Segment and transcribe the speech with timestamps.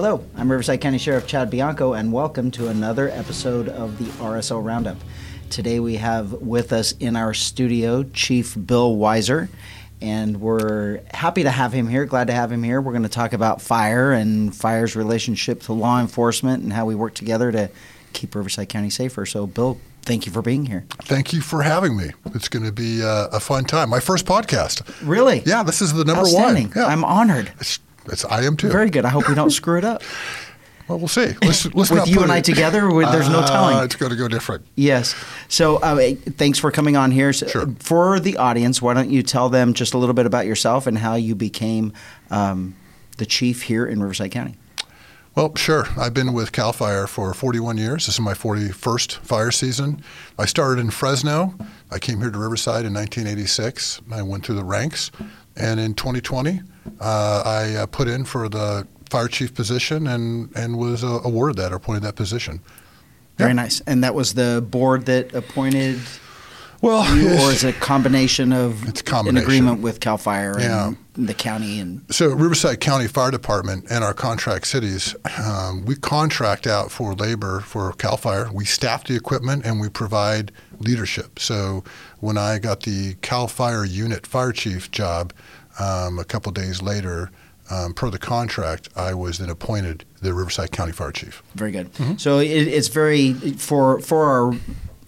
[0.00, 4.64] Hello, I'm Riverside County Sheriff Chad Bianco, and welcome to another episode of the RSO
[4.64, 4.96] Roundup.
[5.50, 9.48] Today we have with us in our studio Chief Bill Weiser,
[10.00, 12.80] and we're happy to have him here, glad to have him here.
[12.80, 16.94] We're going to talk about fire and fire's relationship to law enforcement and how we
[16.94, 17.68] work together to
[18.12, 19.26] keep Riverside County safer.
[19.26, 20.86] So, Bill, thank you for being here.
[21.02, 22.12] Thank you for having me.
[22.36, 23.90] It's going to be uh, a fun time.
[23.90, 24.80] My first podcast.
[25.02, 25.42] Really?
[25.44, 26.70] Yeah, this is the number one.
[26.76, 26.86] Yeah.
[26.86, 27.50] I'm honored.
[27.58, 27.80] It's,
[28.10, 28.68] it's, I am too.
[28.70, 29.04] Very good.
[29.04, 30.02] I hope we don't screw it up.
[30.88, 31.34] Well, we'll see.
[31.42, 33.84] Let's, let's With you and I it- together, there's no Uh, telling.
[33.84, 34.64] It's going to go different.
[34.74, 35.14] Yes.
[35.48, 37.32] So, uh, thanks for coming on here.
[37.34, 37.66] So, Sure.
[37.78, 40.96] For the audience, why don't you tell them just a little bit about yourself and
[40.96, 41.92] how you became
[42.30, 42.74] um,
[43.18, 44.56] the chief here in Riverside County?
[45.34, 45.86] Well, sure.
[45.96, 48.06] I've been with CAL FIRE for 41 years.
[48.06, 50.02] This is my 41st fire season.
[50.38, 51.54] I started in Fresno.
[51.90, 54.00] I came here to Riverside in 1986.
[54.10, 55.10] I went through the ranks.
[55.54, 56.60] And in 2020,
[57.00, 61.56] uh, I uh, put in for the fire chief position and, and was uh, awarded
[61.56, 62.60] that or appointed that position.
[63.38, 63.54] Very Yeah.
[63.54, 63.80] nice.
[63.86, 66.00] And that was the board that appointed
[66.80, 69.44] Well, you, or is it a combination of It's a an combination.
[69.44, 70.92] agreement with CAL FIRE Yeah.
[71.16, 71.80] and the county?
[71.80, 77.14] And So, Riverside County Fire Department and our contract cities, um, we contract out for
[77.14, 78.50] labor for CAL FIRE.
[78.52, 81.40] We staff the equipment and we provide leadership.
[81.40, 81.82] So,
[82.20, 85.32] when I got the CAL FIRE unit fire chief job
[85.78, 87.30] um, a couple days later,
[87.70, 91.42] um, per the contract, I was then appointed the Riverside County Fire Chief.
[91.54, 91.92] very good.
[91.94, 92.16] Mm-hmm.
[92.16, 94.58] So it, it's very for for our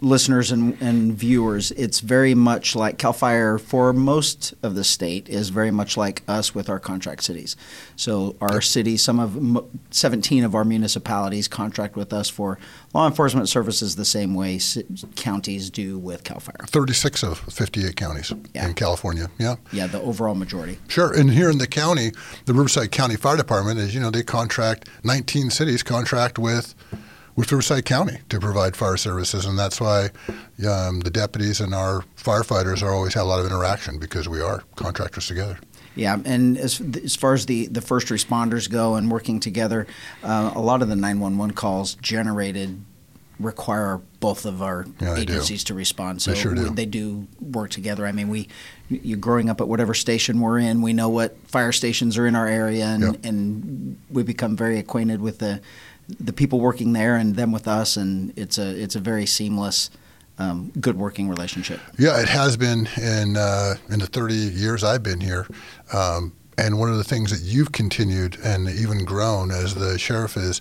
[0.00, 1.70] listeners and, and viewers.
[1.72, 6.22] It's very much like Cal Fire for most of the state is very much like
[6.26, 7.56] us with our contract cities.
[7.96, 12.58] So our cities, some of mo- 17 of our municipalities contract with us for
[12.94, 14.58] law enforcement services the same way
[15.16, 16.64] counties do with Cal Fire.
[16.66, 18.66] 36 of 58 counties Yeah.
[18.68, 19.30] in California.
[19.38, 19.56] Yeah.
[19.72, 20.78] Yeah, the overall majority.
[20.88, 21.12] Sure.
[21.12, 22.12] And here in the county,
[22.46, 26.74] the Riverside County Fire Department is, you know, they contract 19 cities contract with
[27.36, 30.10] with Riverside County to provide fire services, and that's why
[30.68, 34.40] um, the deputies and our firefighters are always have a lot of interaction because we
[34.40, 35.58] are contractors together.
[35.96, 39.86] Yeah, and as, as far as the, the first responders go and working together,
[40.22, 42.84] uh, a lot of the 911 calls generated
[43.40, 46.20] require both of our Yeah, agencies to respond.
[46.20, 46.68] So They sure do.
[46.70, 48.06] they do work together.
[48.06, 48.48] I mean, we,
[48.90, 52.36] you growing up at whatever station we're in, we know what fire stations are in
[52.36, 53.24] our area, and, Yep.
[53.24, 55.60] and we become very acquainted with the
[56.18, 59.90] the people working there and them with us, and it's a it's a very seamless,
[60.38, 61.80] um, good working relationship.
[61.98, 65.46] Yeah, it has been in uh, in the 30 years I've been here.
[65.92, 70.36] Um, and one of the things that you've continued and even grown as the sheriff
[70.36, 70.60] is,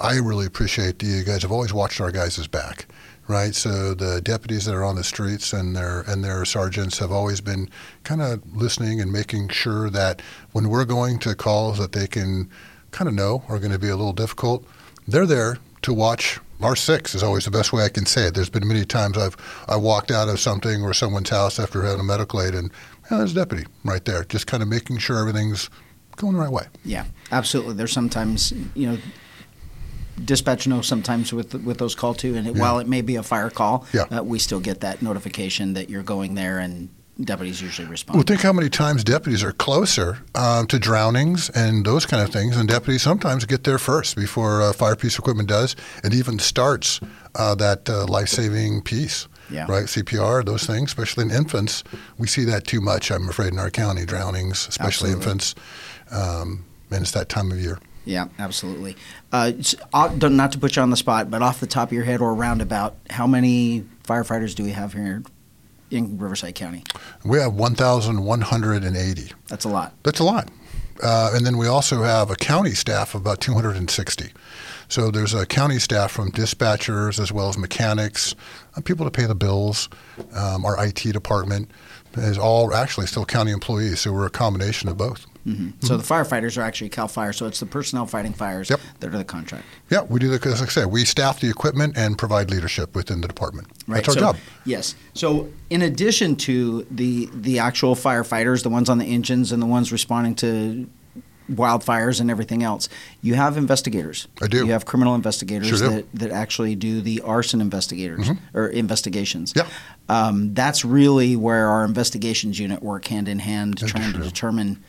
[0.00, 2.86] I really appreciate you guys have always watched our guys' back,
[3.28, 3.54] right?
[3.54, 7.40] So the deputies that are on the streets and their and their sergeants have always
[7.40, 7.70] been
[8.02, 10.20] kind of listening and making sure that
[10.50, 12.50] when we're going to calls that they can
[12.90, 14.66] kind of know are going to be a little difficult,
[15.08, 18.34] they're there to watch our six is always the best way I can say it.
[18.34, 19.36] There's been many times I've
[19.68, 22.70] I walked out of something or someone's house after having a medical aid and
[23.10, 25.68] yeah, there's a deputy right there, just kind of making sure everything's
[26.16, 26.64] going the right way.
[26.84, 27.74] Yeah, absolutely.
[27.74, 28.98] There's sometimes, you know,
[30.24, 32.62] dispatch knows sometimes with with those call too, and it, Yeah.
[32.62, 34.04] while it may be a fire call, Yeah.
[34.10, 36.88] uh, we still get that notification that you're going there, and
[37.20, 38.16] deputies usually respond.
[38.16, 42.30] Well, think how many times deputies are closer um, to drownings and those kind of
[42.30, 46.38] things, and deputies sometimes get there first before uh, fire piece equipment does, and even
[46.38, 47.00] starts
[47.34, 49.28] uh, that uh, life-saving piece.
[49.48, 49.66] Yeah.
[49.68, 51.84] Right, CPR, those things, especially in infants,
[52.18, 53.12] we see that too much.
[53.12, 55.30] I'm afraid in our county, drownings, especially Absolutely.
[55.30, 55.54] infants,
[56.10, 57.78] um, and it's that time of year.
[58.04, 58.96] yeah, absolutely.
[59.32, 59.52] Uh,
[59.94, 62.20] uh, not to put you on the spot, but off the top of your head
[62.20, 65.22] or roundabout, how many firefighters do we have here
[65.90, 66.84] in Riverside County?
[67.24, 69.32] We have 1,180.
[69.48, 69.94] That's a lot.
[70.02, 70.50] That's a lot.
[71.02, 74.32] Uh, and then we also have a county staff of about 260.
[74.88, 78.34] So there's a county staff from dispatchers as well as mechanics,
[78.76, 79.88] uh, people to pay the bills.
[80.32, 81.70] Um, our IT department
[82.16, 84.00] is all actually still county employees.
[84.00, 85.26] So we're a combination of both.
[85.46, 88.80] Hmm So the firefighters are actually Cal Fire, so it's the personnel fighting fires Yep.
[89.00, 89.64] that are the contract.
[89.90, 93.20] Yeah, we do the, as I said, we staff the equipment and provide leadership within
[93.20, 93.68] the department.
[93.86, 94.04] Right.
[94.04, 94.36] That's our so, job.
[94.64, 94.96] Yes.
[95.14, 99.66] So, in addition to the the actual firefighters, the ones on the engines and the
[99.66, 100.88] ones responding to
[101.50, 102.88] wildfires and everything else,
[103.22, 104.26] you have investigators.
[104.42, 104.66] I do.
[104.66, 109.52] You have criminal investigators Sure that, that actually do the arson investigators or investigations.
[109.54, 109.68] Yeah.
[110.08, 114.82] Um, that's really where our investigations unit work hand in hand, trying to determine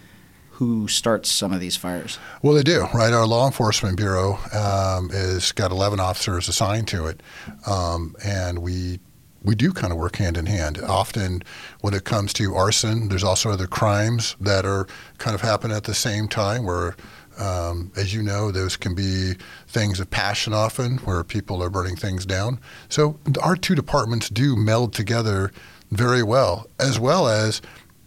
[0.58, 2.18] who starts some of these fires.
[2.42, 3.14] Well, they do, right?
[3.14, 7.22] Our law enforcement bureau um, is got 11 officers assigned to it,
[7.68, 9.00] um, and we
[9.44, 10.80] we do kind of work hand in hand.
[10.82, 11.44] Often,
[11.82, 14.88] when it comes to arson, there's also other crimes that are
[15.20, 16.96] kind of happen at the same time, where
[17.40, 19.36] Um, as you know, those can be
[19.68, 22.60] things of passion often, where people are burning things down.
[22.90, 25.52] So our two departments do meld together
[25.92, 27.62] very well, as well as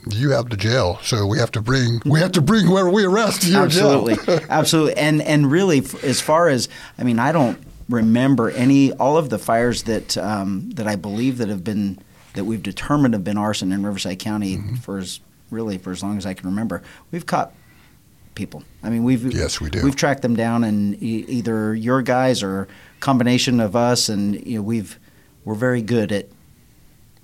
[0.09, 3.05] you have the jail, so we have to bring we have to bring whoever we
[3.05, 4.41] arrest to your absolutely, jail.
[4.49, 6.69] absolutely, and and really, as far as
[6.99, 7.59] I mean, I don't
[7.89, 11.99] remember any all of the fires that um, that I believe that have been
[12.35, 14.75] that we've determined have been arson in Riverside County Mm-hmm.
[14.77, 15.21] for as
[15.51, 16.83] really for as long as I can remember.
[17.11, 17.53] We've caught
[18.37, 18.63] people.
[18.85, 19.83] I mean, we've Yes, we do.
[19.83, 22.69] We've tracked them down, and e- either your guys or
[23.01, 24.99] combination of us, and you know, we've
[25.45, 26.29] we're very good at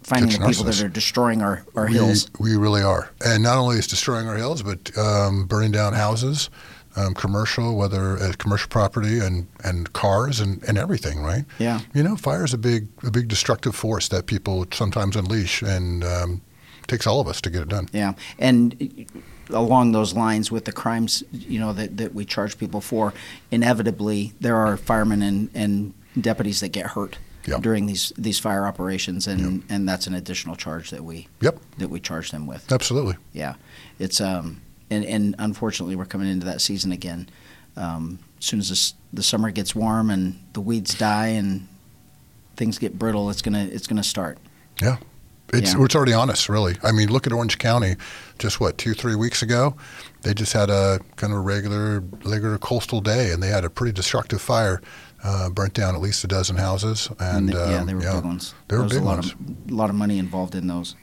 [0.07, 2.31] finding the people that are destroying our, our we, hills.
[2.39, 6.49] We really are, and not only is destroying our hills, but um, burning down houses,
[6.95, 11.23] um, commercial, whether uh, commercial property and, and cars and, and everything.
[11.23, 11.45] Right?
[11.59, 11.81] Yeah.
[11.93, 16.05] You know, fire is a big a big destructive force that people sometimes unleash, and
[16.05, 16.41] um,
[16.87, 17.89] takes all of us to get it done.
[17.93, 19.07] Yeah, and
[19.51, 23.13] along those lines, with the crimes, you know, that, that we charge people for,
[23.51, 27.59] inevitably there are firemen and, and deputies that get hurt Yeah.
[27.61, 31.89] during these these fire operations, and, and that's an additional charge that we Yep, that
[31.91, 32.71] we charge them with.
[32.73, 33.17] absolutely.
[33.33, 33.55] Yeah,
[33.99, 34.61] it's um,
[34.91, 37.29] and and unfortunately we're coming into that season again.
[37.77, 41.69] Um, as soon as this, the summer gets warm and the weeds die and
[42.57, 44.39] things get brittle, it's gonna it's gonna start.
[44.83, 44.97] Yeah.
[45.53, 45.85] It's, Yeah.
[45.85, 46.77] it's already on us, really.
[46.83, 47.95] I mean, look at Orange County.
[48.39, 49.77] Just what two, three weeks ago,
[50.23, 53.71] they just had a kind of a regular, regular coastal day, and they had a
[53.71, 54.83] pretty destructive fire,
[55.27, 57.11] uh, burnt down at least a dozen houses.
[57.19, 58.55] And, they- yeah, um, they were big ones.
[58.55, 59.33] Were there was big a lot ones.
[59.33, 60.95] of a lot of money involved in those.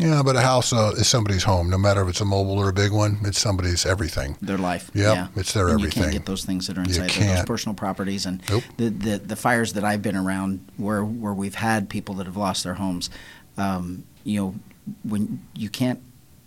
[0.00, 2.68] Yeah, but a house uh, is somebody's home, no matter if it's a mobile or
[2.68, 3.18] a big one.
[3.24, 4.36] It's somebody's everything.
[4.40, 4.92] their life.
[4.94, 7.44] Yep, yeah, it's their and You can't get those things that are inside there, those
[7.46, 8.62] personal properties, and Nope.
[8.76, 12.36] the, the the fires that I've been around, where where we've had people that have
[12.36, 13.10] lost their homes.
[13.56, 14.54] Um, you know,
[15.02, 16.00] when you can't,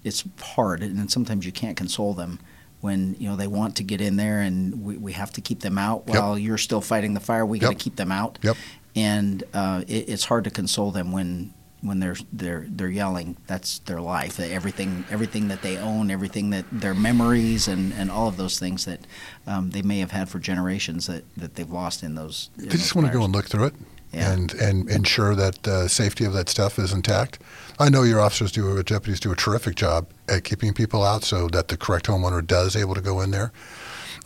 [0.06, 2.39] it's hard, and sometimes you can't console them
[2.81, 5.62] when you know they want to get in there, and we, we have to keep
[5.62, 6.16] them out Yep.
[6.18, 7.45] while you're still fighting the fire.
[7.45, 8.38] We got to keep them out.
[8.42, 8.57] Yep.
[8.95, 13.38] And uh, it, it's hard to console them when when they're they're they're yelling.
[13.48, 14.39] That's their life.
[14.39, 18.86] Everything everything that they own, everything that their memories and, and all of those things
[18.86, 19.00] that
[19.48, 22.50] um, they may have had for generations that, that they've lost in those.
[22.57, 23.75] in They just those want to go and look through it
[24.13, 24.34] Yeah.
[24.34, 27.40] and, and ensure that uh, safety of that stuff is intact.
[27.80, 31.24] I know your officers do, or deputies do a terrific job at keeping people out
[31.24, 33.54] so that the correct homeowner does able to go in there.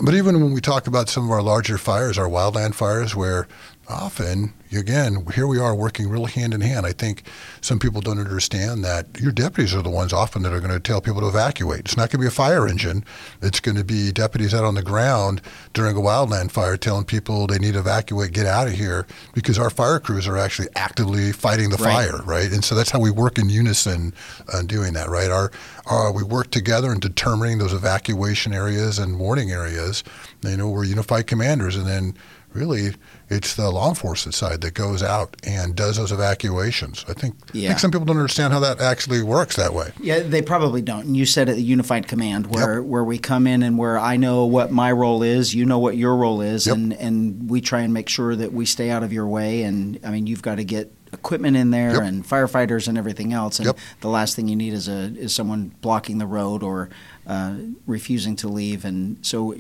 [0.04, 3.48] But even when we talk about some of our larger fires, our wildland fires, where
[3.88, 6.86] often, again, here we are working real hand in hand.
[6.86, 7.24] I think
[7.62, 10.80] some people don't understand that your deputies are the ones often that are going to
[10.80, 11.82] tell people to evacuate.
[11.82, 13.06] It's not going to be a fire engine.
[13.42, 15.42] It's going to be deputies out on the ground
[15.74, 19.60] during a wildland fire telling people they need to evacuate, get out of here, because
[19.60, 22.10] our fire crews are actually actively fighting the Right.
[22.10, 22.52] fire, right?
[22.52, 24.14] And so that's how we work in unison
[24.54, 25.30] on doing that, right?
[25.30, 25.52] Our,
[25.86, 30.04] our we work together in determining those evacuation areas and warning areas.
[30.42, 32.16] You know, we're unified commanders, and then
[32.54, 32.96] really
[33.30, 37.04] it's the law enforcement side that goes out and does those evacuations.
[37.08, 39.92] I think I think some people don't understand how that actually works that way.
[40.00, 41.06] Yeah, they probably don't.
[41.06, 44.18] And you said at the unified command, where where we come in and where I
[44.18, 46.76] know what my role is, you know what your role is, Yep.
[46.76, 49.64] and and we try and make sure that we stay out of your way.
[49.64, 52.02] And I mean, you've got to get equipment in there Yep.
[52.04, 53.58] and firefighters and everything else.
[53.60, 53.78] And Yep.
[54.02, 56.90] the last thing you need is a is someone blocking the road or
[57.26, 57.54] uh,
[57.88, 58.86] refusing to leave.
[58.86, 59.54] And so,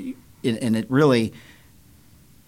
[0.43, 1.33] it, and it really.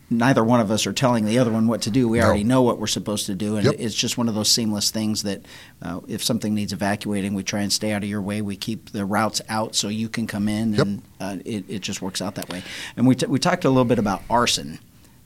[0.09, 2.07] Neither one of us are telling the other one what to do.
[2.07, 2.25] We No.
[2.27, 3.75] already know what we're supposed to do, and Yep.
[3.77, 5.41] it's just one of those seamless things that
[5.81, 8.41] uh, if something needs evacuating, we try and stay out of your way.
[8.41, 10.85] We keep the routes out so you can come in, Yep.
[10.87, 12.63] and uh, it, it just works out that way.
[12.95, 14.79] And we, t- we talked a little bit about arson,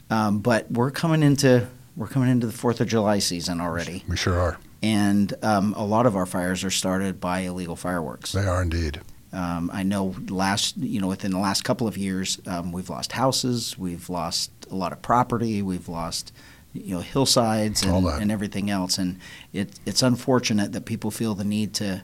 [0.10, 4.16] um, but we're coming into we're coming into the Fourth of July season already, We
[4.16, 4.58] sure are.
[4.82, 8.32] and um, a lot of our fires are started by illegal fireworks.
[8.32, 9.02] They are indeed.
[9.34, 13.14] Um, I know last, you know, within the last couple of years, um, we've lost
[13.14, 16.34] houses, we've lost a lot of property, we've lost,
[16.74, 19.20] you know, hillsides and, and everything else, and
[19.54, 22.04] it, it's unfortunate that people feel the need to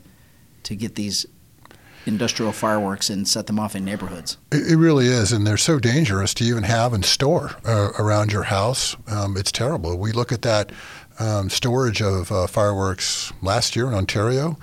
[0.64, 1.26] to get these
[2.06, 4.38] industrial fireworks and set them off in neighborhoods.
[4.52, 8.32] It, it really is, and they're so dangerous to even have and store uh, around
[8.32, 8.96] your house.
[9.08, 9.98] Um, it's terrible.
[9.98, 10.72] We look at that
[11.20, 14.58] um, storage of uh, fireworks last year in Ontario.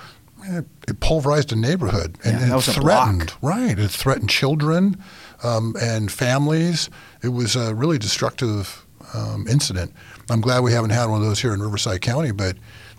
[0.44, 3.32] It, it pulverized a neighborhood, and Yeah, that it threatened.
[3.42, 4.96] Right, it threatened children
[5.42, 6.90] um, and families.
[7.22, 9.92] It was a really destructive um, incident.
[10.30, 12.56] I'm glad we haven't had one of those here in Riverside County, but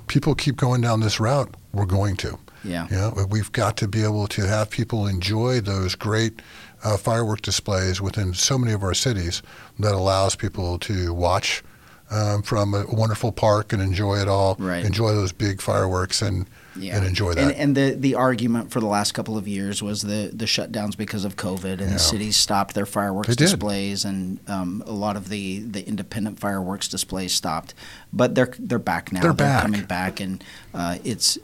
[0.07, 1.53] people keep going down this route.
[1.73, 2.37] We're going to.
[2.63, 2.87] Yeah.
[2.89, 6.41] You know, we've got to be able to have people enjoy those great
[6.83, 9.41] uh, firework displays within so many of our cities
[9.79, 11.63] that allows people to watch
[12.12, 14.55] um, from a wonderful park and enjoy it all.
[14.59, 14.85] Right.
[14.85, 16.45] Enjoy those big fireworks and
[16.77, 16.97] Yeah.
[16.97, 17.41] and enjoy that.
[17.43, 20.95] And, and the, the argument for the last couple of years was the, the shutdowns
[20.97, 21.88] because of COVID, and Yeah.
[21.93, 26.88] the cities stopped their fireworks displays, and um, a lot of the, the independent fireworks
[26.88, 27.74] displays stopped.
[28.13, 29.21] But they're they're back now.
[29.21, 29.62] They're back.
[29.63, 30.43] coming back, and
[30.74, 31.38] uh, it's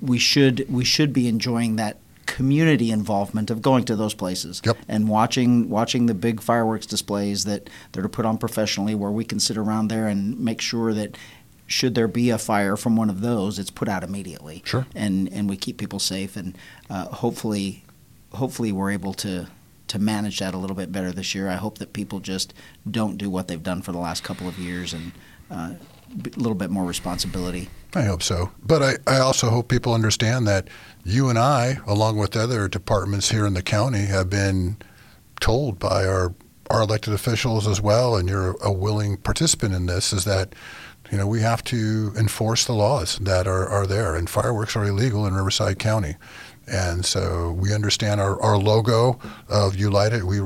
[0.00, 1.96] we should we should be enjoying that
[2.28, 4.76] community involvement of going to those places Yep.
[4.86, 9.24] and watching watching the big fireworks displays that that are put on professionally where we
[9.24, 11.16] can sit around there and make sure that
[11.66, 14.86] should there be a fire from one of those it's put out immediately Sure.
[14.94, 16.56] and and we keep people safe and
[16.90, 17.82] uh, hopefully
[18.34, 19.48] hopefully we're able to
[19.88, 22.52] to manage that a little bit better this year I hope that people just
[22.90, 25.12] don't do what they've done for the last couple of years and
[25.50, 25.72] uh,
[26.10, 28.50] a little bit more responsibility I hope so.
[28.64, 30.68] But I, I also hope people understand that
[31.04, 34.76] you and I, along with other departments here in the county, have been
[35.40, 36.34] told by our,
[36.70, 40.54] our elected officials as well, and you're a willing participant in this, is that
[41.10, 44.84] you know we have to enforce the laws that are, are there, and fireworks are
[44.84, 46.16] illegal in Riverside County.
[46.66, 50.40] And so we understand our, our logo of you light it, we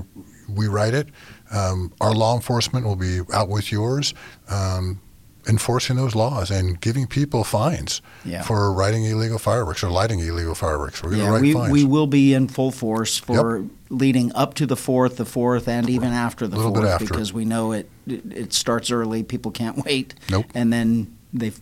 [0.49, 1.09] we write it.
[1.51, 4.15] Um, our law enforcement will be out with yours.
[4.49, 5.01] Um,
[5.49, 8.43] enforcing those laws and giving people fines Yeah.
[8.43, 11.03] for writing illegal fireworks or lighting illegal fireworks.
[11.03, 11.73] We're going to Yeah, write we, fines.
[11.73, 15.91] we will be in full force for leading up to the fourth, the fourth, and
[15.91, 17.07] even after the fourth after.
[17.07, 19.23] because we know it, it it starts early.
[19.23, 20.15] People can't wait.
[20.31, 20.47] Nope.
[20.55, 21.53] And then they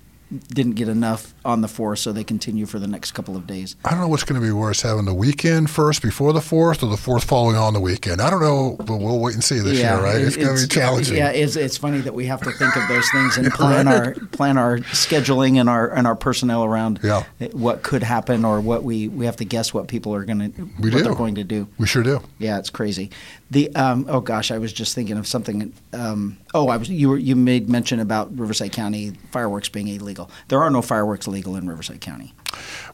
[0.48, 3.74] didn't get enough on the fourth, so they continue for the next couple of days.
[3.84, 6.82] I don't know what's going to be worse, having the weekend first before the fourth
[6.82, 8.20] or the fourth following on the weekend.
[8.20, 10.16] I don't know, but we'll wait and see this year, right?
[10.20, 11.16] it- It's, going to be challenging.
[11.16, 14.12] Yeah, it's, it's funny that we have to think of those things and plan our
[14.32, 17.24] plan our scheduling and our and our personnel around Yeah.
[17.52, 20.62] what could happen or what we, we have to guess what people are going to
[20.80, 21.02] We what do.
[21.02, 21.66] they're going to do.
[21.78, 22.20] We sure do.
[22.38, 23.10] Yeah, it's crazy.
[23.50, 25.72] The um, oh gosh, I was just thinking of something.
[25.92, 30.30] Um, oh, I was you were you made mention about Riverside County fireworks being illegal.
[30.48, 32.32] There are no fireworks legal in Riverside County.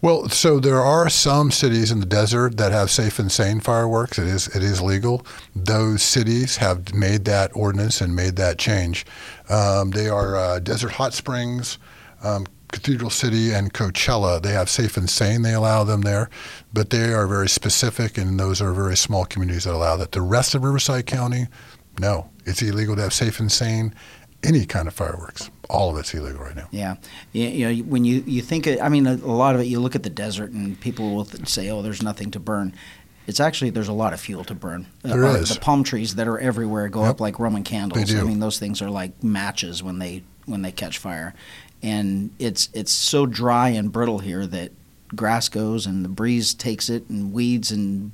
[0.01, 4.19] Well, so there are some cities in the desert that have safe and sane fireworks.
[4.19, 5.27] It is it is legal.
[5.55, 9.05] Those cities have made that ordinance and made that change.
[9.51, 11.79] Um, they are uh, Desert Hot Springs,
[12.23, 14.43] um, Cathedral City, and Coachella.
[14.43, 15.43] They have safe and sane.
[15.43, 16.29] They allow them there,
[16.73, 20.13] but they are very specific, and those are very small communities that allow that.
[20.13, 21.47] The rest of Riverside County,
[22.01, 23.95] no, it's illegal to have safe and sane
[24.43, 25.51] any kind of fireworks.
[25.69, 26.69] All of it's illegal right now.
[26.71, 26.97] Yeah,
[27.33, 29.65] you, you know when you you think it, I mean a, a lot of it.
[29.65, 32.73] You look at the desert and people will th- say, "Oh, there's nothing to burn."
[33.27, 34.87] It's actually there's a lot of fuel to burn.
[35.03, 35.53] There uh, is.
[35.55, 37.11] The palm trees that are everywhere go Yep.
[37.11, 38.07] up like Roman candles.
[38.07, 38.21] They do.
[38.21, 41.35] I mean those things are like matches when they when they catch fire,
[41.83, 44.73] and it's it's so dry and brittle here that
[45.15, 48.11] grass goes and the breeze takes it and weeds and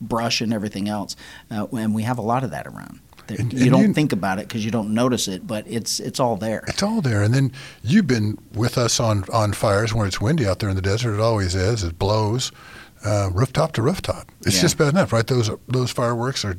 [0.00, 1.16] brush and everything else.
[1.50, 3.00] Uh, and we have a lot of that around.
[3.26, 5.64] That And- you and don't you- think about it because you don't notice it, but
[5.66, 6.62] it's it's all there.
[6.68, 7.22] It's all there.
[7.22, 10.76] And then you've been with us on, on fires when it's windy out there in
[10.76, 11.14] the desert.
[11.14, 11.82] It always is.
[11.82, 12.52] It blows
[13.04, 14.30] uh, rooftop to rooftop.
[14.46, 14.62] It's Yeah.
[14.62, 15.26] just bad enough, right?
[15.26, 16.56] Those those fireworks are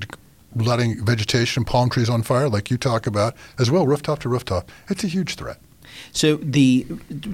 [0.55, 4.71] letting vegetation, palm trees on fire, like you talk about, as well, rooftop to rooftop.
[4.89, 5.57] It's a huge threat.
[6.15, 6.88] So the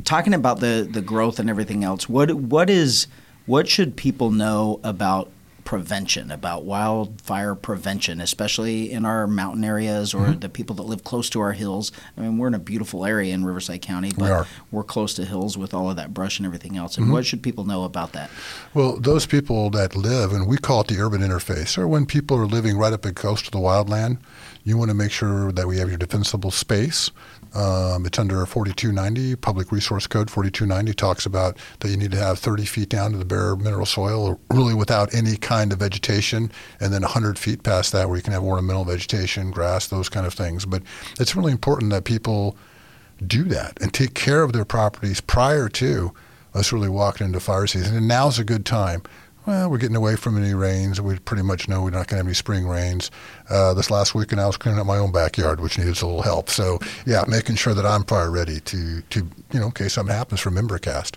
[0.05, 3.07] talking about the the growth and everything else, what what is
[3.45, 5.31] what should people know about
[5.63, 10.39] prevention, about wildfire prevention, especially in our mountain areas or Mm-hmm.
[10.39, 11.91] the people that live close to our hills?
[12.17, 14.47] I mean, we're in a beautiful area in Riverside County, but We are.
[14.71, 16.93] we're close to hills with all of that brush and everything else.
[16.93, 17.03] Mm-hmm.
[17.03, 18.29] And what should people know about that?
[18.73, 22.37] Well, those people that live, and we call it the urban interface, or when people
[22.37, 24.19] are living right up close to the wildland,
[24.63, 27.09] you want to make sure that we have your defensible space.
[27.53, 32.39] Um, it's under 4290, Public Resource Code 4290 talks about that you need to have
[32.39, 36.93] 30 feet down to the bare mineral soil, really without any kind of vegetation, and
[36.93, 40.33] then 100 feet past that where you can have ornamental vegetation, grass, those kind of
[40.33, 40.65] things.
[40.65, 40.81] But
[41.19, 42.55] it's really important that people
[43.25, 46.13] do that and take care of their properties prior to
[46.53, 47.95] us really walking into fire season.
[47.95, 49.03] And now's a good time.
[49.45, 51.01] Well, we're getting away from any rains.
[51.01, 53.09] We pretty much know we're not going to have any spring rains.
[53.49, 56.21] Uh, this last weekend, I was cleaning up my own backyard, which needed a little
[56.21, 56.47] help.
[56.49, 56.77] So,
[57.07, 60.41] yeah, making sure that I'm fire ready to, to you know, in case something happens
[60.41, 61.15] from Embercast.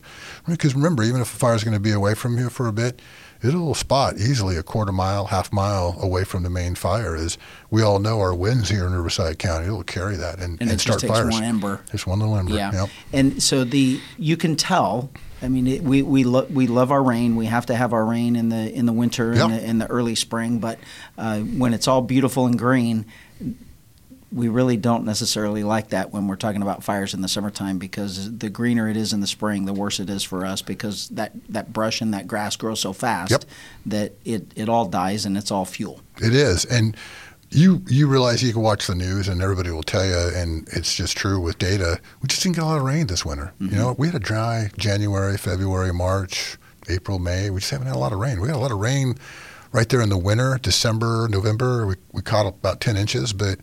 [0.48, 2.72] Because remember, even if a fire is going to be away from you for a
[2.72, 3.02] bit,
[3.44, 7.14] it'll spot easily a quarter mile, half mile away from the main fire.
[7.14, 7.36] As
[7.70, 10.80] we all know, our winds here in Riverside County, it'll carry that and, And, it
[10.80, 11.30] start just fires.
[11.32, 11.80] one ember.
[11.92, 12.54] Just one little ember.
[12.54, 12.88] Yeah, Yep.
[13.12, 15.10] and so the you can tell.
[15.42, 17.36] I mean, it, we we lo- we love our rain.
[17.36, 19.44] We have to have our rain in the in the winter Yep.
[19.44, 20.58] and the, in the early spring.
[20.58, 20.78] But
[21.18, 23.04] uh, when it's all beautiful and green,
[24.32, 28.36] we really don't necessarily like that when we're talking about fires in the summertime because
[28.38, 31.32] the greener it is in the spring, the worse it is for us because that,
[31.48, 33.44] that brush and that grass grows so fast Yep.
[33.86, 36.00] that it, it all dies and it's all fuel.
[36.20, 36.64] It is.
[36.64, 36.96] And
[37.50, 40.92] you you realize you can watch the news and everybody will tell you, and it's
[40.96, 42.00] just true with data.
[42.20, 43.52] We just didn't get a lot of rain this winter.
[43.60, 43.72] Mm-hmm.
[43.72, 46.56] You know, we had a dry January, February, March,
[46.88, 47.50] April, May.
[47.50, 48.40] We just haven't had a lot of rain.
[48.40, 49.14] We had a lot of rain
[49.70, 51.86] right there in the winter, December, November.
[51.86, 53.60] We we caught about ten inches, but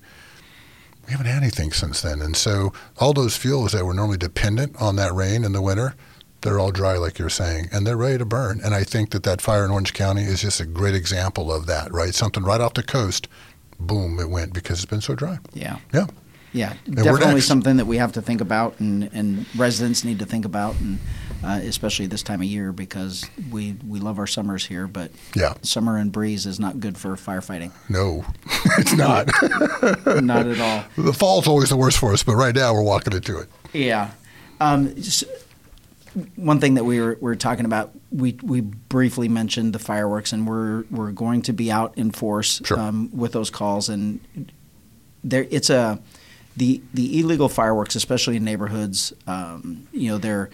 [1.06, 2.22] we haven't had anything since then.
[2.22, 5.96] And so all those fuels that were normally dependent on that rain in the winter,
[6.42, 8.62] they're all dry, like you're saying, and they're ready to burn.
[8.64, 11.66] And I think that that fire in Orange County is just a great example of
[11.68, 12.16] that, right?
[12.16, 13.28] Something right off the coast,
[13.80, 15.40] boom, it went because it's been so dry.
[15.54, 15.78] Yeah.
[15.94, 16.08] Yeah.
[16.54, 20.26] Yeah, we're definitely something that we have to think about, and, and residents need to
[20.26, 21.00] think about, and
[21.44, 25.54] uh, especially this time of year because we we love our summers here, but Yeah.
[25.62, 27.72] summer and breeze is not good for firefighting.
[27.90, 28.26] No,
[28.78, 29.28] it's not.
[30.24, 30.84] not at all.
[31.04, 33.50] the fall's always the worst for us, but right now we're walking into it.
[33.74, 34.12] Yeah.
[34.60, 35.24] Um, just
[36.36, 40.34] one thing that we were, we were talking about, we, we briefly mentioned the fireworks,
[40.34, 42.78] and we're we're going to be out in force Sure.
[42.80, 44.20] um, with those calls, and
[45.24, 46.00] there it's a
[46.58, 49.14] the the illegal fireworks, especially in neighborhoods.
[49.26, 50.50] Um, you know, they're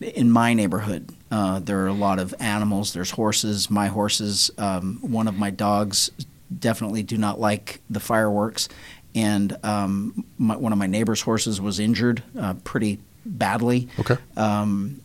[0.00, 1.10] in my neighborhood.
[1.30, 2.92] Uh, there are a lot of animals.
[2.92, 3.70] There's horses.
[3.70, 4.50] My horses.
[4.58, 6.10] Um, one of my dogs
[6.58, 8.68] definitely do not like the fireworks,
[9.14, 13.88] and um, my, one of my neighbor's horses was injured uh, pretty badly.
[13.98, 14.16] Okay.
[14.36, 15.00] Um,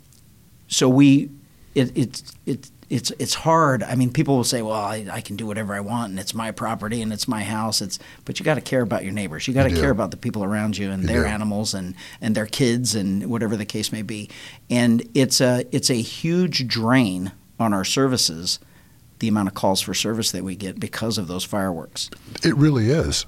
[0.68, 1.30] so we,
[1.76, 3.84] it, it's it, it's it's hard.
[3.84, 6.34] I mean, people will say, "Well, I, I can do whatever I want, and it's
[6.34, 9.48] my property, and it's my house." It's but you got to care about your neighbors.
[9.48, 11.28] You got to care about the people around you and You their do.
[11.30, 14.30] animals and and their kids and whatever the case may be.
[14.70, 18.60] And it's a it's a huge drain on our services.
[19.20, 22.10] The amount of calls for service that we get because of those fireworks.
[22.44, 23.26] It really is.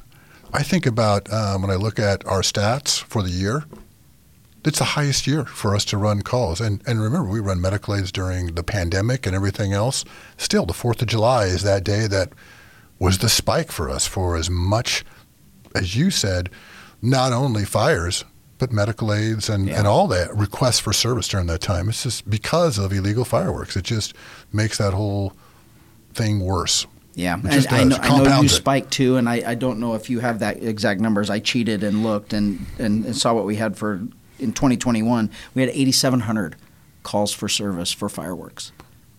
[0.53, 3.63] I think about um, when I look at our stats for the year.
[4.67, 7.95] It's the highest year for us to run calls, and and remember we run medical
[7.95, 10.03] aids during the pandemic and everything else.
[10.37, 12.33] Still, the Fourth of July is that day that
[12.99, 15.05] was the spike for us for as much
[15.73, 16.49] as you said,
[17.01, 18.25] not only fires
[18.59, 19.77] but medical aids and, Yeah.
[19.77, 21.89] and all that requests for service during that time.
[21.89, 23.75] It's just because of illegal fireworks.
[23.75, 24.15] It just
[24.51, 25.33] makes that whole
[26.15, 26.87] thing worse.
[27.13, 30.09] Yeah, and I know, I know you spiked too, and I, I don't know if
[30.09, 31.29] you have that exact numbers.
[31.29, 34.01] I cheated and looked and, and, and saw what we had for
[34.39, 35.29] in 2021.
[35.53, 36.55] We had 8,700
[37.03, 38.71] calls for service for fireworks.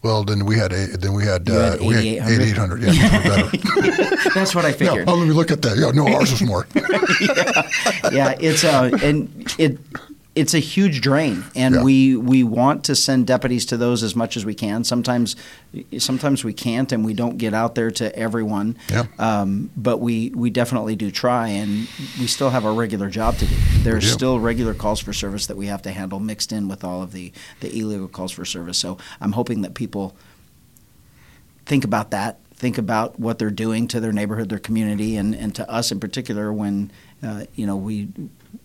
[0.02, 2.84] Well, then we had a, then we had, uh, had 8,800?
[2.84, 2.94] 8,800.
[2.94, 4.30] Yeah.
[4.34, 5.08] That's what I yeah, figured.
[5.08, 5.76] oh, let me look at that.
[5.76, 6.68] Yeah, no, ours was more.
[8.12, 9.28] yeah, it's uh, and
[9.58, 9.76] it
[10.38, 11.82] it's a huge drain, and Yeah.
[11.82, 14.84] we we want to send deputies to those as much as we can.
[14.84, 15.34] Sometimes,
[15.98, 18.76] sometimes we can't, and we don't get out there to everyone.
[18.88, 19.06] Yeah.
[19.18, 21.88] Um, but we we definitely do try, and
[22.20, 23.54] we still have a regular job to do.
[23.82, 24.10] There's do.
[24.10, 27.10] still regular calls for service that we have to handle, mixed in with all of
[27.12, 28.78] the the illegal calls for service.
[28.78, 30.14] So I'm hoping that people
[31.66, 32.38] think about that.
[32.54, 36.00] Think about what they're doing to their neighborhood, their community, and, and to us in
[36.00, 36.52] particular.
[36.52, 36.90] When
[37.22, 38.08] uh, you know we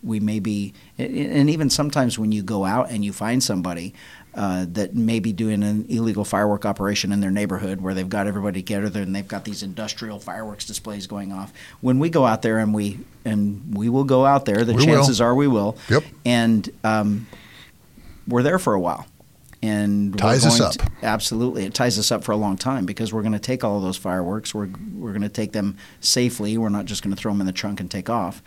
[0.02, 3.94] we may be, and even sometimes when you go out and you find somebody
[4.36, 8.26] uh, that may be doing an illegal firework operation in their neighborhood, where they've got
[8.28, 11.54] everybody together and they've got these industrial fireworks displays going off.
[11.82, 14.86] When we go out there and we and we will go out there, the We
[14.86, 14.96] will.
[14.96, 15.78] chances are we will.
[15.90, 16.04] Yep.
[16.26, 17.28] And um,
[18.28, 19.06] we're there for a while.
[19.62, 20.74] And Ties us up.
[20.74, 23.64] to- absolutely, it ties us up for a long time because we're going to take
[23.64, 24.54] all of those fireworks.
[24.54, 24.68] We're
[24.98, 26.58] we're going to take them safely.
[26.58, 28.44] We're not just going to throw them in the trunk and take off.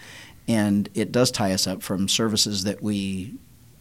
[0.48, 3.34] And it does tie us up from services that we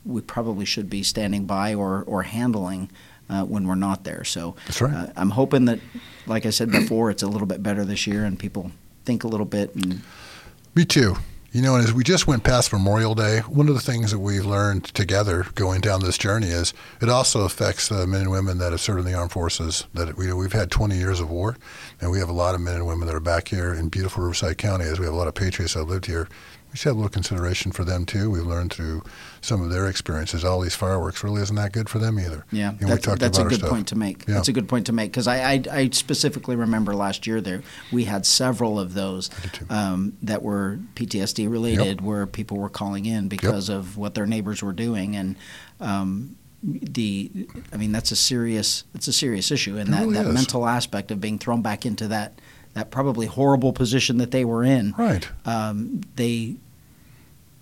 [0.06, 2.90] we probably should be standing by or or handling
[3.30, 4.24] uh, when we're not there.
[4.24, 4.94] So right.
[4.94, 5.80] uh, I'm hoping that,
[6.28, 8.72] like I said before, it's a little bit better this year and people
[9.04, 10.02] think a little bit and
[10.74, 11.16] Me too.
[11.56, 14.20] You know, and as we just went past Memorial Day, one of the things that
[14.20, 18.58] we've learned together going down this journey is it also affects the men and women
[18.58, 19.86] that have served in the armed forces.
[19.94, 21.56] That we, we've had 20 years of war,
[22.02, 24.24] and we have a lot of men and women that are back here in beautiful
[24.24, 24.84] Riverside County.
[24.84, 26.28] As we have a lot of patriots that have lived here,
[26.76, 28.30] we should have a little consideration for them too.
[28.30, 29.02] We've learned through
[29.40, 30.44] some of their experiences.
[30.44, 32.46] All these fireworks really isn't that good for them either.
[32.52, 33.70] Yeah, And we that's, that's a good stuff.
[33.70, 34.28] point to make.
[34.28, 34.34] Yeah.
[34.34, 37.62] That's a good point to make because I, I, I specifically remember last year there
[37.94, 39.30] we had several of those
[39.70, 44.62] um, that were PTSD related, where people were calling in because of what their neighbors
[44.62, 45.38] were doing, and
[45.80, 50.26] um, the I mean that's a serious it's a serious issue, and that, really that
[50.28, 50.34] is.
[50.34, 52.42] mental aspect of being thrown back into that
[52.74, 55.26] that probably horrible position that they were in Right.
[55.46, 56.58] um, they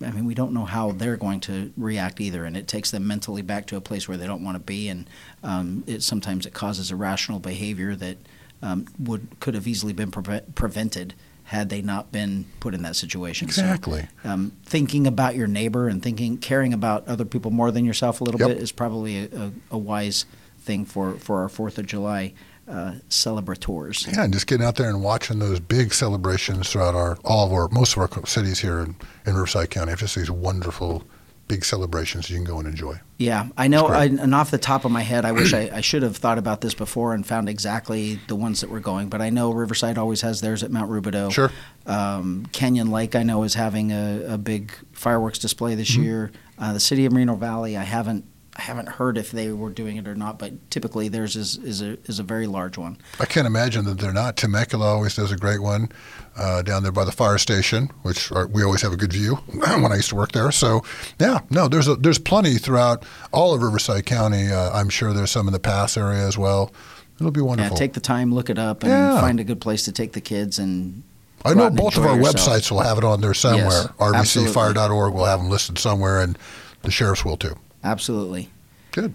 [0.03, 3.07] I mean, we don't know how they're going to react either, and it takes them
[3.07, 5.09] mentally back to a place where they don't want to be, and
[5.43, 8.17] um, it sometimes it causes irrational behavior that
[8.61, 11.13] um, would could have easily been preve- prevented
[11.45, 13.49] had they not been put in that situation.
[13.49, 14.07] So, Exactly.
[14.23, 18.23] um, thinking about your neighbor and thinking, caring about other people more than yourself a
[18.23, 18.49] little Yep.
[18.49, 20.25] bit is probably a, a, a wise
[20.59, 22.33] thing for, for our Fourth of July
[22.67, 24.07] uh, celebrators.
[24.07, 27.53] Yeah, and just getting out there and watching those big celebrations throughout our all of
[27.53, 28.95] our most of our cities here in,
[29.25, 29.91] in Riverside County.
[29.91, 31.03] Have just these wonderful
[31.47, 32.99] big celebrations you can go and enjoy.
[33.17, 33.87] Yeah, I know.
[33.87, 36.37] I, and off the top of my head, I wish I, I, should have thought
[36.37, 39.09] about this before and found exactly the ones that were going.
[39.09, 41.31] But I know Riverside always has theirs at Mount Rubidoux.
[41.31, 41.51] Sure.
[41.85, 46.03] Um, Canyon Lake, I know, is having a, a big fireworks display this mm-hmm.
[46.03, 46.31] year.
[46.57, 49.97] Uh, the city of Moreno Valley, I haven't I haven't heard if they were doing
[49.97, 52.97] it or not, but typically theirs is, is a is a very large one.
[53.19, 54.37] I can't imagine that they're not.
[54.37, 55.89] Temecula always does a great one
[56.37, 59.35] uh, down there by the fire station, which are, we always have a good view
[59.53, 60.51] when I used to work there.
[60.51, 60.83] So
[61.19, 64.51] yeah, no, there's a, there's plenty throughout all of Riverside County.
[64.51, 66.71] Uh, I'm sure there's some in the Pass area as well.
[67.19, 67.75] It'll be wonderful.
[67.75, 69.19] Yeah, take the time, look it up, and yeah.
[69.19, 71.03] find a good place to take the kids and
[71.45, 72.35] I know both of our yourself.
[72.35, 73.63] websites will have it on there somewhere.
[73.65, 76.37] Yes, RVCfire.org will have them listed somewhere, and
[76.83, 77.55] the sheriffs will too.
[77.83, 78.49] Absolutely.
[78.91, 79.13] Good.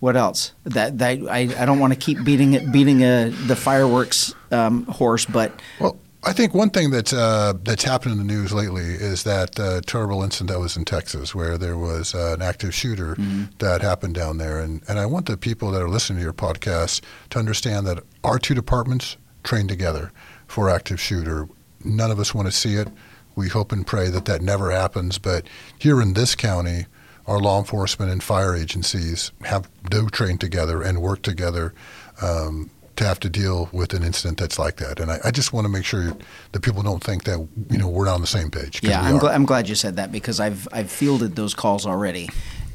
[0.00, 0.52] What else?
[0.64, 4.86] That, that I, I don't want to keep beating it, beating a, the fireworks um,
[4.86, 8.82] horse, but well, I think one thing that's uh, that's happened in the news lately
[8.82, 12.74] is that uh, terrible incident that was in Texas, where there was uh, an active
[12.74, 13.44] shooter mm-hmm.
[13.58, 16.34] that happened down there, and and I want the people that are listening to your
[16.34, 20.12] podcast to understand that our two departments train together
[20.46, 21.48] for active shooter.
[21.84, 22.88] None of us want to see it.
[23.34, 25.46] We hope and pray that that never happens, but
[25.78, 26.84] here in this county
[27.30, 31.72] our law enforcement and fire agencies have do train together and work together
[32.20, 34.98] um, to have to deal with an incident that's like that.
[34.98, 36.12] And I, I, just want to make sure
[36.50, 38.82] that people don't think that you know we're not on the same page.
[38.82, 42.28] Yeah, I'm, gl- I'm, glad you said that because I've I've fielded those calls already,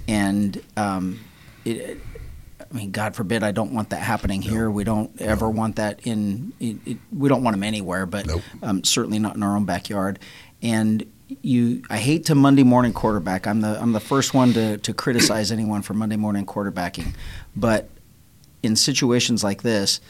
[0.08, 1.20] and um,
[1.66, 2.00] it,
[2.60, 4.50] I mean, God forbid, I don't want that happening no.
[4.50, 4.72] here.
[4.72, 5.52] We don't ever no.
[5.52, 6.54] want that in.
[6.62, 8.42] It, it, we don't want them anywhere, but nope.
[8.64, 10.18] um, certainly not in our own backyard.
[10.62, 13.48] And you I hate to Monday morning quarterback.
[13.48, 17.14] I'm the I'm the first one to, to criticize anyone for Monday morning quarterbacking.
[17.56, 17.90] But
[18.62, 20.02] in situations like this,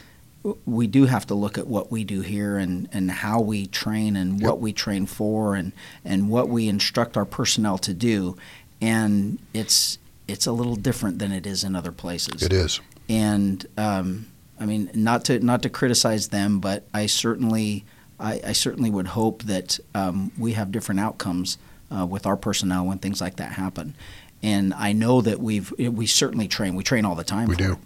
[0.64, 4.16] we do have to look at what we do here and, and how we train
[4.16, 5.72] and what we train for and,
[6.04, 8.36] and what we instruct our personnel to do.
[8.80, 9.98] And it's
[10.28, 12.42] it's a little different than it is in other places.
[12.42, 12.80] It is.
[13.08, 14.26] And um,
[14.58, 17.84] I mean, not to not to criticize them, but I certainly
[18.18, 21.58] I, I certainly would hope that um, we have different outcomes
[21.94, 23.94] uh, with our personnel when things like that happen.
[24.42, 26.74] And I know that we've we certainly train.
[26.74, 27.48] We train all the time.
[27.48, 27.72] We do.
[27.72, 27.78] It.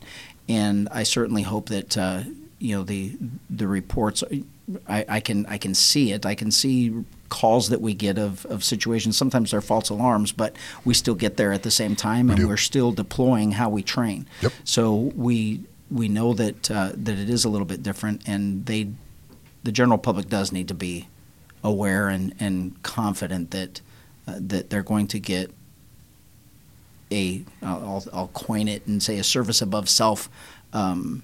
[0.48, 2.22] And I certainly hope that uh,
[2.58, 3.16] you know the
[3.48, 4.24] the reports.
[4.88, 6.26] I, I can I can see it.
[6.26, 9.16] I can see calls that we get of, of situations.
[9.16, 12.40] Sometimes they're false alarms, but we still get there at the same time, we and
[12.40, 12.48] do.
[12.48, 14.26] we're still deploying how we train.
[14.42, 14.52] Yep.
[14.64, 18.88] So we we know that uh, that it is a little bit different, and they
[19.62, 21.08] the general public does need to be
[21.62, 23.80] aware and, and confident that
[24.26, 25.50] uh, that they're going to get
[27.12, 30.28] a I'll, I'll coin it and say a service above self
[30.72, 31.22] um,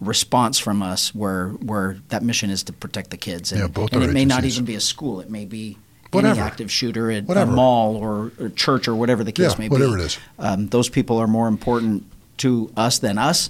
[0.00, 3.92] response from us where where that mission is to protect the kids and, yeah, both
[3.92, 4.28] and it may agencies.
[4.28, 5.78] not even be a school it may be
[6.10, 6.32] whatever.
[6.32, 7.50] any active shooter at whatever.
[7.50, 10.18] a mall or a church or whatever the case yeah, may whatever be it is
[10.38, 12.04] um, those people are more important
[12.36, 13.48] to us than us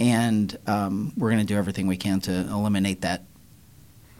[0.00, 3.22] and um, we're going to do everything we can to eliminate that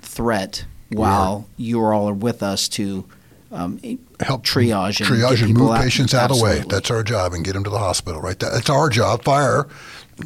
[0.01, 3.05] threat while you all are with us to
[3.51, 3.79] um,
[4.21, 6.63] help triage and triage and move patients out, of the way.
[6.69, 8.21] That's our job, and get them to the hospital.
[8.21, 9.25] Right, that's our job.
[9.25, 9.69] Fire,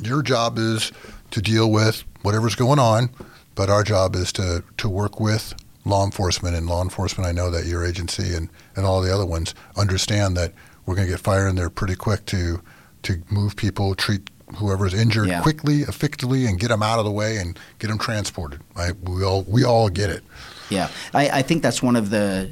[0.03, 0.93] your job is
[1.33, 3.11] to deal with whatever's going on,
[3.55, 5.55] but our job is to to work with
[5.85, 7.29] law enforcement and law enforcement.
[7.29, 10.53] I know that your agency and and all the other ones understand that
[10.85, 12.63] we're going to get fire in there pretty quick to
[13.03, 15.43] to move people, treat whoever's injured yeah.
[15.43, 18.61] quickly, effectively, and get them out of the way and get them transported.
[18.77, 18.95] Right?
[19.03, 20.23] We all we all get it.
[20.71, 22.51] Yeah, I, I think that's one of the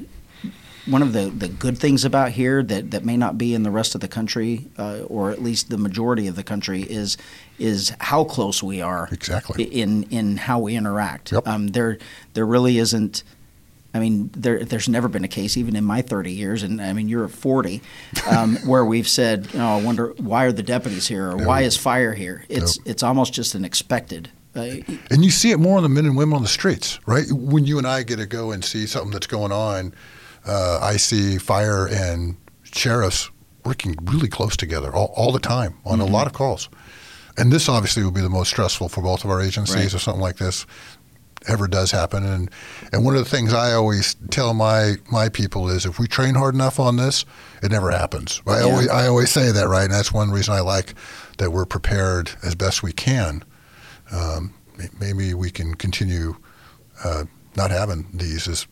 [0.87, 3.71] one of the, the good things about here that, that may not be in the
[3.71, 7.17] rest of the country, uh, or at least the majority of the country, is
[7.59, 11.33] is how close we are exactly in in how we interact.
[11.33, 11.49] Yep.
[11.49, 11.99] Um, there
[12.35, 13.23] there really isn't
[13.95, 16.93] I mean, there, there's never been a case, even in my 30 years, and I
[16.93, 17.81] mean, you're at 40,
[18.29, 21.77] um, where we've said, oh, I wonder why are the deputies here, or why is
[21.77, 22.45] fire here?
[22.49, 24.31] It's it's almost just an expected.
[24.57, 24.77] Uh,
[25.11, 27.25] and you see it more on the men and women on the streets, right?
[27.31, 29.95] When you and I get to go and see something that's going on,
[30.47, 33.31] uh, I see fire and sheriffs
[33.65, 36.09] working really close together all, all the time on mm-hmm.
[36.09, 36.69] a lot of calls.
[37.37, 39.95] And this obviously would be the most stressful for both of our agencies right.
[39.95, 40.67] or something like this
[41.47, 42.25] ever does happen.
[42.25, 42.51] And
[42.93, 46.35] and one of the things I always tell my my people is if we train
[46.35, 47.25] hard enough on this,
[47.63, 48.43] it never happens.
[48.47, 48.65] I yeah.
[48.65, 49.85] always I always say that, right?
[49.85, 50.95] And that's one reason I like
[51.39, 53.43] that we're prepared as best we can.
[54.11, 54.55] Um,
[54.99, 56.37] maybe we can continue
[57.03, 57.25] uh,
[57.57, 58.67] not having these as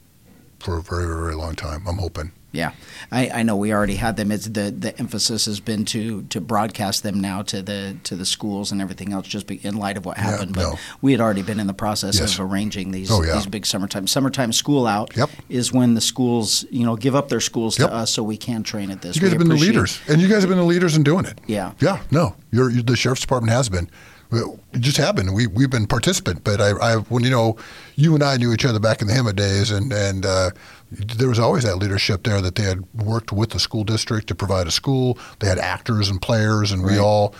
[0.58, 1.86] for a very very long time.
[1.86, 2.32] I'm hoping.
[2.52, 2.72] Yeah,
[3.10, 4.30] I, I know we already had them.
[4.30, 8.26] It's the the emphasis has been to to broadcast them now to the to the
[8.26, 10.52] schools and everything else, just be, in light of what Yeah, happened.
[10.54, 10.78] but no.
[11.00, 12.34] we had already been in the process Yes.
[12.38, 13.34] of arranging these Oh, yeah.
[13.36, 15.16] these big summertime summertime school out.
[15.16, 15.30] Yep.
[15.48, 17.88] is when the schools you know give up their schools Yep.
[17.88, 19.16] to us so we can train at this.
[19.16, 21.02] You guys We have been the leaders, and you guys have been the leaders in
[21.02, 21.40] doing it.
[21.46, 21.72] Yeah.
[21.80, 22.00] Yeah.
[22.10, 23.88] No, the sheriff's department has been.
[24.32, 25.34] It just happened.
[25.34, 27.56] We we've been participant, but I, I when you know
[27.96, 30.50] you and I knew each other back in the HEMA days, and and uh,
[30.90, 34.34] there was always that leadership there that they had worked with the school district to
[34.34, 35.18] provide a school.
[35.40, 37.34] They had actors and players, and we all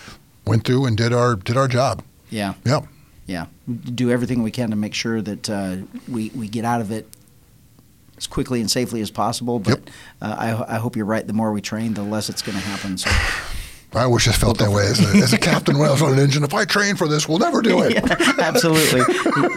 [0.47, 2.03] went through and did our did our job.
[2.31, 2.81] Yeah, Yeah.
[3.27, 3.47] yeah.
[3.95, 5.77] Do everything we can to make sure that uh,
[6.09, 7.09] we we get out of it
[8.19, 9.59] as quickly and safely as possible.
[9.59, 9.91] But Yep.
[10.21, 10.37] uh,
[10.69, 11.27] I I hope you're right.
[11.27, 12.99] The more we train, the less it's going to happen.
[12.99, 13.11] So.
[13.95, 16.13] I wish I felt that way as a, as a captain when I was on
[16.13, 16.45] an engine.
[16.45, 17.93] If I train for this, we'll never do it.
[17.95, 19.03] Yeah, absolutely.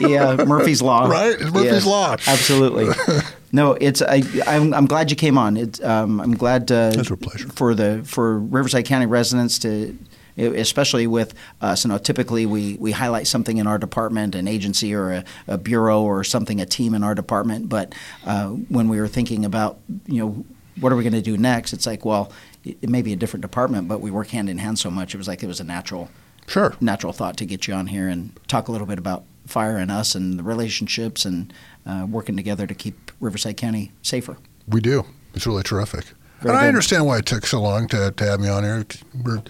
[0.10, 1.08] Yeah, Murphy's law.
[1.08, 1.36] Right?
[1.39, 2.13] It's Murphy's Law.
[2.28, 2.88] Absolutely.
[3.52, 5.56] No, it's I, I'm, I'm glad you came on.
[5.56, 7.48] It's um, I'm glad uh, It's a pleasure.
[7.48, 9.98] for the for Riverside County residents to.
[10.38, 14.93] Especially with us, you know, typically we, we highlight something in our department, an agency
[14.93, 17.69] or a, a bureau or something, a team in our department.
[17.69, 17.95] But
[18.26, 20.45] uh, when we were thinking about, you know,
[20.82, 21.71] what are we going to do next?
[21.71, 22.34] It's like, well,
[22.65, 25.13] it, may be a different department, but we work hand in hand so much.
[25.13, 26.10] It was like it was a natural
[26.47, 26.75] Sure.
[26.80, 29.89] natural thought to get you on here and talk a little bit about fire and
[29.91, 31.51] us and the relationships and
[31.88, 34.38] uh, working together to keep Riverside County safer.
[34.67, 35.06] We do.
[35.34, 36.06] It's really terrific.
[36.41, 38.86] Very and I understand why it took so long to, to have me on here.
[39.23, 39.41] We're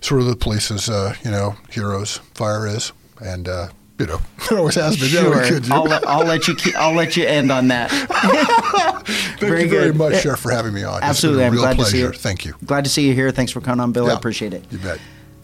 [0.00, 2.18] sort of the police's, uh, you know, heroes.
[2.34, 3.68] Fire is, and uh,
[3.98, 5.08] you know, it always has been.
[5.10, 5.70] Yeah, we could.
[5.70, 7.90] I'll, let, I'll let you keep, I'll let you end on that.
[9.06, 9.96] Thank very you very good.
[9.96, 11.02] much, Eh, Sheriff, for having me on.
[11.02, 12.12] Absolutely, I'm been a real glad to see pleasure.
[12.12, 12.18] you.
[12.18, 12.54] Thank you.
[12.64, 13.30] Glad to see you here.
[13.30, 14.10] Thanks for coming on, Bill.
[14.10, 14.64] I appreciate it.
[14.70, 15.00] You bet.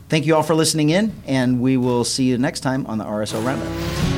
[0.08, 3.04] Thank you all for listening in, and we will see you next time on the
[3.04, 4.13] RSO Roundup.